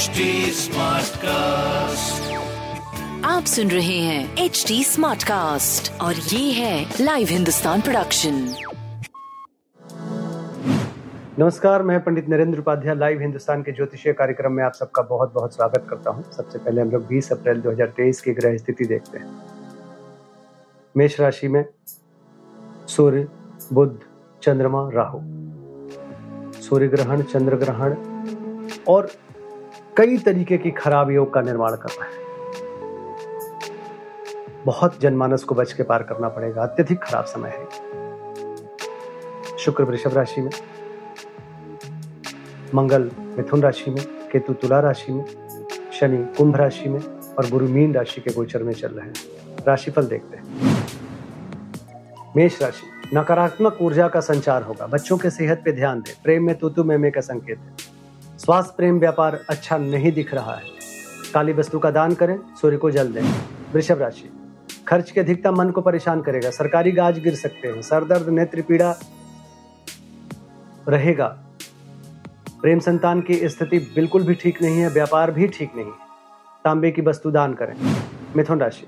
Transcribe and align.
HD 0.00 0.24
Smartcast. 0.56 2.28
आप 3.24 3.44
सुन 3.44 3.70
रहे 3.70 3.98
हैं 3.98 4.36
एच 4.44 4.64
डी 4.68 4.84
स्मार्ट 4.84 5.22
कास्ट 5.22 6.00
और 6.00 6.14
ये 6.14 6.52
है 6.52 6.94
लाइव 7.00 7.28
हिंदुस्तान 7.30 7.80
प्रोडक्शन 7.80 8.38
नमस्कार 11.38 11.82
मैं 11.82 12.00
पंडित 12.04 12.28
नरेंद्र 12.28 12.58
उपाध्याय 12.58 12.94
लाइव 12.94 13.20
हिंदुस्तान 13.20 13.62
के 13.62 13.72
ज्योतिषीय 13.72 14.12
कार्यक्रम 14.12 14.52
में 14.52 14.64
आप 14.64 14.72
सबका 14.72 15.02
बहुत 15.02 15.34
बहुत 15.34 15.54
स्वागत 15.54 15.86
करता 15.90 16.10
हूँ। 16.10 16.24
सबसे 16.32 16.58
पहले 16.58 16.80
हम 16.80 16.90
लोग 16.90 17.06
20 17.08 17.32
अप्रैल 17.32 17.60
2023 17.60 18.20
की 18.20 18.32
ग्रह 18.32 18.56
स्थिति 18.56 18.84
देखते 18.84 19.18
हैं। 19.18 19.30
मेष 20.96 21.20
राशि 21.20 21.48
में 21.48 21.64
सूर्य 22.88 23.26
बुद्ध 23.72 23.98
चंद्रमा 24.42 24.88
राहु। 24.94 25.20
सूर्य 26.62 26.88
ग्रहण 26.88 27.22
चंद्र 27.22 27.56
ग्रहण 27.56 27.94
और 28.88 29.10
कई 29.96 30.18
तरीके 30.18 30.58
की 30.58 30.70
खराब 30.70 31.10
योग 31.10 31.34
का 31.34 31.40
निर्माण 31.40 31.70
कर 31.70 31.88
रहा 31.88 32.04
है। 32.04 32.30
बहुत 34.64 35.00
जनमानस 35.00 35.44
को 35.44 35.54
बच 35.54 35.72
के 35.72 35.82
पार 35.82 36.02
करना 36.02 36.28
पड़ेगा। 36.28 36.62
अत्यधिक 36.62 36.98
खराब 36.98 37.24
समय 37.24 37.48
है। 37.48 37.64
शुक्र 39.58 39.84
वृषभ 39.84 40.14
राशि 40.14 40.40
में, 40.40 40.50
मंगल 42.74 43.10
मिथुन 43.18 43.62
राशि 43.62 43.90
में, 43.90 44.04
केतु 44.04 44.52
तुला 44.52 44.80
राशि 44.80 45.12
में, 45.12 45.24
शनि 45.92 46.34
कुंभ 46.38 46.56
राशि 46.56 46.88
में 46.88 47.00
और 47.38 47.50
गुरु 47.50 47.68
मीन 47.68 47.94
राशि 47.94 48.20
के 48.20 48.34
गोचर 48.34 48.62
में 48.62 48.72
चल 48.72 48.88
रहे 48.88 49.06
हैं। 49.06 49.14
राशिफल 49.66 50.06
देखते 50.06 50.36
हैं। 50.36 50.44
मेष 52.36 52.62
राशि, 52.62 53.16
नकारात्मक 53.16 53.78
ऊर्जा 53.80 54.08
का 54.08 54.20
संचार 54.20 54.62
होगा। 54.62 54.86
बच्चों 54.86 55.18
के 55.18 55.30
सेहत 55.30 55.62
पे 55.64 55.72
ध्यान 55.72 56.00
दें। 56.00 56.14
प्रेम 56.24 56.46
में 56.46 56.58
तूतु 56.58 56.84
में 56.84 57.12
का 57.12 57.20
संकेत 57.20 57.58
है। 57.58 57.89
स्वास्थ्य 58.40 58.74
प्रेम 58.76 58.98
व्यापार 58.98 59.38
अच्छा 59.50 59.76
नहीं 59.78 60.10
दिख 60.12 60.32
रहा 60.34 60.54
है। 60.54 60.68
काली 61.34 61.52
वस्तु 61.52 61.78
का 61.78 61.90
दान 61.90 62.14
करें, 62.14 62.38
सूर्य 62.60 62.76
को 62.76 62.90
जल 62.90 63.12
दें। 63.12 63.22
वृषभ 63.72 63.98
राशि, 63.98 64.30
खर्च 64.88 65.10
की 65.10 65.20
अधिकता 65.20 65.50
मन 65.52 65.70
को 65.70 65.80
परेशान 65.80 66.22
करेगा। 66.22 66.50
सरकारी 66.50 66.92
गाज 66.92 67.18
गिर 67.18 67.34
सकते 67.34 67.68
हैं। 67.68 67.82
सरदर्द 67.82 68.28
नेत्र 68.28 68.62
पीड़ा 68.62 68.94
रहेगा। 70.88 71.26
प्रेम 72.62 72.78
संतान 72.78 73.20
की 73.20 73.48
स्थिति 73.48 73.78
बिल्कुल 73.94 74.22
भी 74.22 74.34
ठीक 74.34 74.62
नहीं 74.62 74.80
है, 74.80 74.88
व्यापार 74.88 75.30
भी 75.30 75.46
ठीक 75.48 75.76
नहीं 75.76 75.86
है। 75.86 76.08
तांबे 76.64 76.90
की 76.90 77.02
वस्तु 77.02 77.30
दान 77.30 77.54
करें। 77.54 77.76
मिथुन 78.36 78.60
राशि, 78.60 78.86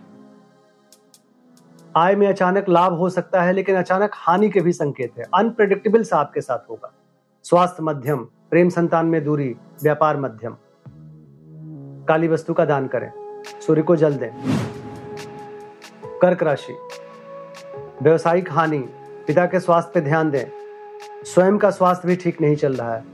आय 1.97 2.15
में 2.17 2.27
अचानक 2.27 2.69
लाभ 2.69 2.93
हो 2.93 3.09
सकता 3.11 3.43
है, 3.43 3.53
लेकिन 3.53 3.77
अचानक 3.77 4.11
हानि 4.17 4.49
के 4.51 4.61
भी 4.61 4.73
संकेत 4.73 5.19
है। 5.19 5.25
अनप्रेडिक्टेबल 5.35 6.03
सा 6.03 6.17
आपके 6.17 6.41
साथ 6.41 6.71
होगा। 6.71 6.93
स्वास्थ्य 7.45 7.83
मध्यम 7.83 8.29
प्रेम 8.53 8.69
संतान 8.69 9.07
में 9.07 9.25
दूरी, 9.25 9.57
व्यापार 9.83 10.17
मध्यम। 10.17 10.57
काली 12.05 12.29
वस्तु 12.29 12.55
का 12.55 12.65
दान 12.65 12.87
करें, 12.87 13.13
सूर्य 13.67 13.83
को 13.83 13.97
जल 13.97 14.15
दें। 14.15 14.31
कर्क 16.23 16.43
राशि, 16.43 16.77
व्यवसायिक 18.03 18.53
हानि, 18.53 18.79
पिता 19.27 19.47
के 19.47 19.61
स्वास्थ्य 19.61 19.91
पे 19.95 20.01
ध्यान 20.01 20.31
दें। 20.31 20.45
स्वयं 21.25 21.59
का 21.59 21.71
स्वास्थ्य 21.71 22.09
भी 22.09 22.17
ठीक 22.17 22.41
नहीं 22.41 22.57
चल 22.57 22.73
रहा 22.73 22.95
है। 22.95 23.05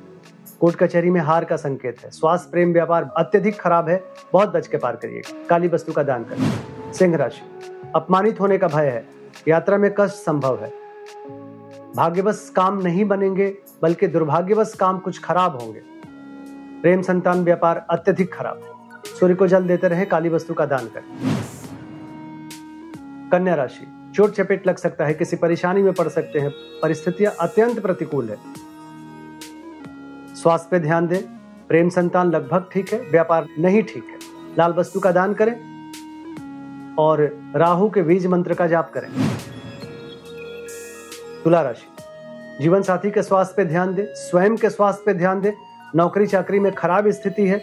कोर्ट 0.60 0.76
कचहरी 0.76 1.10
में 1.10 1.20
हार 1.20 1.44
का 1.44 1.56
संकेत 1.56 2.00
है। 2.04 2.10
स्वास्थ्य, 2.10 2.48
प्रेम, 2.50 2.72
व्यापार 2.72 3.10
अत्यधिक 3.16 3.60
खराब 3.60 3.88
है, 3.88 4.04
बहुत 4.32 4.48
बच 4.48 4.66
के 4.66 4.76
पार 4.76 4.96
करिए। 4.96 5.22
काली 5.50 5.68
वस्तु 5.68 5.92
का 5.92 6.02
दान 6.02 6.24
करें। 6.24 6.92
सिंह 6.92 7.16
राशि, 7.16 7.74
अपमानित 7.94 8.40
होने 8.40 8.58
का 8.58 8.68
भय 8.68 8.86
है। 8.86 9.08
यात्रा 9.48 9.78
में 9.78 9.94
कष्ट 9.98 10.14
संभव 10.14 10.64
है। 10.64 10.77
भाग्यवश 11.98 12.52
काम 12.56 12.78
नहीं 12.82 13.04
बनेंगे, 13.04 13.46
बल्कि 13.82 14.06
दुर्भाग्यवश 14.06 14.74
काम 14.74 14.98
कुछ 14.98 15.18
खराब 15.20 15.58
होंगे। 15.60 15.80
प्रेम 16.82 17.00
संतान 17.02 17.42
व्यापार 17.44 17.86
अत्यधिक 17.90 18.32
खराब 18.34 18.60
है। 18.64 19.16
सूर्य 19.18 19.34
को 19.34 19.46
जल 19.46 19.66
देते 19.66 19.88
रहे, 19.88 20.04
काली 20.04 20.28
वस्तु 20.28 20.54
का 20.54 20.66
दान 20.66 20.86
करें। 20.86 21.08
कन्या 23.30 23.54
राशि, 23.54 24.12
चोट 24.14 24.34
चपेट 24.34 24.66
लग 24.66 24.76
सकता 24.76 25.04
है, 25.04 25.14
किसी 25.14 25.36
परेशानी 25.36 25.82
में 25.82 25.92
पड़ 25.92 26.08
सकते 26.08 26.38
हैं, 26.38 26.50
परिस्थितियाँ 26.82 27.32
अत्यंत 27.40 27.80
प्रतिकूल 27.80 28.30
है। 28.30 28.36
स्वास्थ्य 30.34 30.68
पे 30.70 30.78
ध्यान 30.78 31.06
दें, 31.06 31.22
प्रेम 31.68 31.88
संतान 31.88 32.30
लगभग 32.30 32.68
ठीक 32.72 32.92
है, 32.92 33.00
व्यापार 33.10 33.48
नहीं 33.58 33.82
ठीक 33.82 34.04
है। 34.04 34.18
लाल 34.58 34.72
वस्तु 34.72 35.00
का 35.00 35.12
दान 35.12 35.34
करें 35.34 35.54
और 36.98 37.22
राहु 37.56 37.90
के 37.90 38.02
बीज 38.02 38.26
मंत्र 38.26 38.54
का 38.54 38.66
जाप 38.66 38.90
करें। 38.90 39.08
तुला 41.48 41.60
राशि। 41.62 42.62
जीवन 42.62 42.82
साथी 42.82 43.10
के 43.10 43.22
स्वास्थ्य 43.22 43.54
पे 43.56 43.64
ध्यान 43.64 43.94
दें, 43.94 44.04
स्वयं 44.14 44.56
के 44.56 44.70
स्वास्थ्य 44.70 45.02
पे 45.06 45.12
ध्यान 45.14 45.40
दें, 45.40 45.52
नौकरी 45.96 46.26
चाकरी 46.26 46.58
में 46.60 46.70
खराब 46.72 47.08
स्थिति 47.10 47.46
है, 47.48 47.60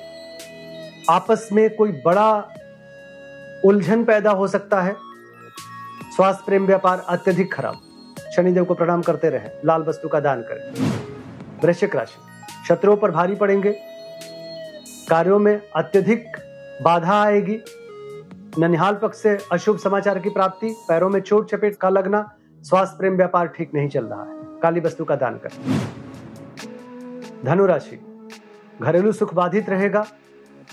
आपस 1.10 1.50
में 1.54 1.76
कोई 1.76 1.92
बड़ा 2.06 2.32
उलझन 3.66 4.04
पैदा 4.04 4.32
हो 4.32 4.48
सकता 4.48 4.82
है, 4.82 4.96
स्वास्थ्य 6.16 6.44
प्रेम 6.46 6.66
व्यापार 6.66 7.04
अत्यधिक 7.10 7.54
खराब। 7.54 7.76
शनिदेव 8.36 8.66
को 8.66 8.74
प्रणाम 8.74 9.02
करते 9.02 9.30
रहे, 9.30 9.50
लाल 9.66 9.82
वस्तु 9.82 10.10
का 10.10 10.20
दान 10.20 10.42
करें। 10.42 10.90
वृश्चिक 11.64 11.96
राशि, 11.96 12.18
शत्रुओं 12.68 12.98
पर 12.98 13.12
भारी 13.12 13.36
पड़ेंगे, 13.36 13.72
कार्यों 15.10 15.40
में 15.40 15.62
अत्यधिक 15.76 16.26
बाधा 16.82 17.22
आएगी, 17.24 17.60
ननिहाल 18.60 18.96
पक्ष 18.96 19.18
से 19.18 19.38
अशुभ 19.52 19.78
समाचार 19.78 20.20
की 20.20 20.30
प्राप्ति, 20.30 20.76
पैरों 20.88 21.10
में 21.10 21.20
चोट 21.22 21.52
चपेट 21.52 21.76
का 21.76 21.90
लगना 21.90 22.30
स्वास्थ्य 22.66 22.98
प्रेम 22.98 23.16
व्यापार 23.16 23.48
ठीक 23.48 23.74
नहीं 23.74 23.90
चल 23.90 24.06
रहा 24.06 24.24
है। 24.24 24.60
काली 24.62 24.80
वस्तु 24.80 25.06
का 25.06 25.16
दान 25.16 25.36
करें। 25.36 25.90
धनुराशि। 27.46 28.28
घरेलू 28.82 29.12
सुख 29.12 29.34
बाधित 29.34 29.70
रहेगा। 29.70 30.06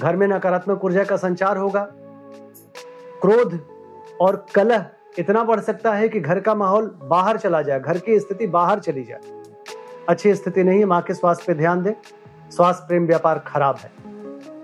घर 0.03 0.16
में 0.16 0.26
नकारात्मक 0.26 0.84
ऊर्जा 0.84 1.04
का 1.04 1.16
संचार 1.16 1.56
होगा। 1.56 1.88
क्रोध 3.22 3.66
और 4.20 4.47
कलह 4.54 4.86
इतना 5.19 5.44
बढ़ 5.44 5.60
सकता 5.60 5.94
है 5.94 6.08
कि 6.08 6.20
घर 6.20 6.41
का 6.41 6.54
माहौल 6.54 6.98
बाहर 7.03 7.38
चला 7.38 7.62
जाए। 7.62 7.80
घर 7.80 7.98
की 7.98 8.20
स्थिति 8.20 8.47
बाहर 8.47 8.78
चली 8.78 9.04
जाए। 9.04 9.20
अच्छी 10.09 10.34
स्थिति 10.34 10.64
नहीं 10.64 10.84
माँ 10.84 11.03
के 11.03 11.14
स्वास्थ्य 11.14 11.44
पे 11.47 11.54
ध्यान 11.54 11.82
दें। 11.82 11.92
स्वास्थ्य 12.50 12.84
प्रेम 12.88 13.06
व्यापार 13.06 13.38
खराब 13.38 13.76
है। 13.76 13.92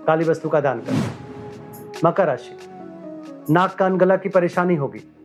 काली 0.05 0.25
वस्तु 0.25 0.49
का 0.49 0.61
दान 0.61 0.79
करें। 0.79 1.11
मकर 2.05 2.27
राशि। 2.27 2.57
नाक 3.49 3.75
कान 3.75 3.97
गला 3.97 4.17
की 4.17 4.29
परेशानी 4.29 4.75
होगी। 4.75 5.15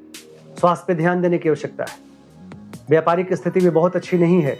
स्वास्थ्य 0.58 0.84
पे 0.88 0.94
ध्यान 0.94 1.22
देने 1.22 1.38
की 1.38 1.48
आवश्यकता 1.48 1.84
है। 1.84 1.96
व्यापारिक 2.88 3.34
स्थिति 3.34 3.60
भी 3.60 3.70
बहुत 3.70 3.96
अच्छी 3.96 4.18
नहीं 4.18 4.42
है। 4.42 4.58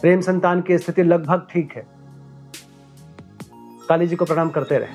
प्रेम 0.00 0.20
संतान 0.20 0.62
की 0.62 0.78
स्थिति 0.78 1.02
लगभग 1.02 1.46
ठीक 1.50 1.72
है। 1.72 1.86
काली 3.88 4.06
जी 4.06 4.16
को 4.16 4.24
प्रणाम 4.24 4.50
करते 4.50 4.78
रहे। 4.78 4.88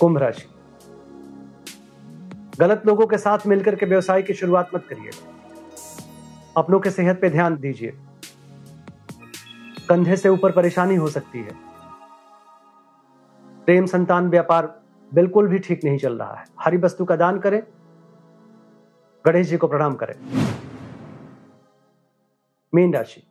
कुंभ 0.00 0.18
राशि। 0.18 0.48
गलत 2.60 2.82
लोगों 2.86 3.06
के 3.06 3.18
साथ 3.18 3.38
मिलकर 3.46 3.74
के 3.74 3.86
व्यवसाय 3.86 4.22
की 4.22 4.34
शुरुआत 4.34 4.70
मत 4.74 4.86
करिए। 4.88 5.10
अपनों 6.56 6.80
के 6.80 6.90
सेहत 6.90 7.20
पे 7.20 7.30
ध्यान 7.30 7.56
दीजिए। 7.56 7.98
कंधे 9.88 10.16
से 10.16 10.28
ऊपर 10.28 10.52
परेशानी 10.52 10.94
हो 10.94 11.08
सकती 11.08 11.38
है। 11.38 11.72
प्रेम 13.64 13.86
संतान 13.86 14.28
व्यापार 14.28 14.81
बिल्कुल 15.12 15.48
भी 15.48 15.58
ठीक 15.58 15.84
नहीं 15.84 15.98
चल 15.98 16.18
रहा 16.18 16.34
है। 16.34 16.44
हरी 16.60 16.76
वस्तु 16.76 17.04
का 17.04 17.16
दान 17.16 17.38
करें 17.38 17.62
गणेश 19.24 19.46
जी 19.48 19.56
को 19.56 19.68
प्रणाम 19.68 19.94
करें। 19.94 20.14
मीन 22.72 22.94
राशि 22.94 23.22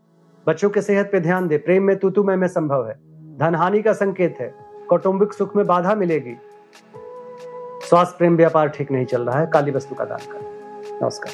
बच्चों 0.47 0.69
के 0.69 0.81
सेहत 0.81 1.09
पे 1.12 1.19
ध्यान 1.19 1.47
दे 1.47 1.58
प्रेम 1.58 1.84
में 1.84 1.97
तुतु 2.00 2.24
में, 2.24 2.36
में 2.36 2.47
संभव 2.47 2.88
है। 2.88 2.94
धन 3.38 3.56
हानि 3.56 3.81
का 3.81 3.94
संकेत 3.94 4.38
है 4.40 4.53
कौटुंबिक 4.90 5.34
सुख 5.34 5.56
में 5.56 5.66
बाधा 5.66 5.96
मिलेगी। 5.96 6.36
स्वास्थ्य 7.84 8.18
प्रेम 8.18 8.36
व्यापार 8.38 8.68
ठीक 8.68 8.92
नहीं 8.92 9.06
चल 9.06 9.22
रहा 9.22 9.40
है 9.40 9.48
काली 9.48 9.72
वस्तु 9.72 9.96
का 9.96 10.06
दान 10.06 10.31
करें। 10.31 11.00
नमस्कार। 11.02 11.34